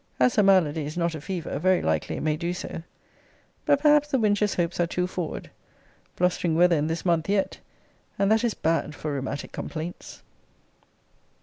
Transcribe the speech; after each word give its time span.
As 0.19 0.35
her 0.35 0.41
malady 0.41 0.85
is 0.87 0.97
not 0.97 1.13
a 1.13 1.21
fever, 1.21 1.59
very 1.59 1.83
likely 1.83 2.17
it 2.17 2.23
may 2.23 2.35
do 2.35 2.55
so. 2.55 2.81
But 3.67 3.81
perhaps 3.81 4.07
the 4.09 4.17
wench's 4.17 4.55
hopes 4.55 4.79
are 4.79 4.87
too 4.87 5.05
forward. 5.05 5.51
Blustering 6.15 6.55
weather 6.55 6.75
in 6.75 6.87
this 6.87 7.05
month 7.05 7.29
yet. 7.29 7.59
And 8.17 8.31
that 8.31 8.43
is 8.43 8.55
bad 8.55 8.95
for 8.95 9.11
rheumatic 9.13 9.51
complaints. 9.51 10.23